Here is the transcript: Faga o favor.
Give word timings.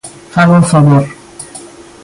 Faga 0.33 0.57
o 0.61 0.63
favor. 0.71 1.05